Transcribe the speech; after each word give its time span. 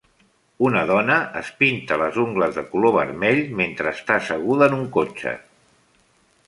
Una 0.67 0.79
dona 0.91 1.17
es 1.41 1.51
pinta 1.59 1.99
les 2.03 2.17
ungles 2.23 2.57
de 2.57 2.65
color 2.73 2.97
vermell 2.97 3.43
mentre 3.61 3.95
està 3.99 4.19
asseguda 4.23 4.71
en 4.71 4.79
un 4.81 4.89
cotxe. 4.99 5.37